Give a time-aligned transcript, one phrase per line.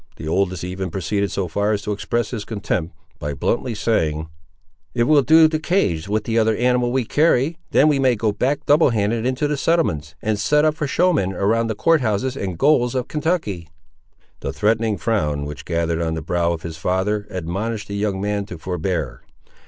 [0.15, 4.29] The oldest even proceeded so far as to express his contempt, by bluntly saying—
[4.95, 8.31] "It will do to cage with the other animal we carry; then we may go
[8.31, 12.35] back double handed into the settlements, and set up for showmen, around the court houses
[12.35, 13.69] and gaols of Kentucky."
[14.39, 18.47] The threatening frown, which gathered on the brow of his father, admonished the young man
[18.47, 19.21] to forbear.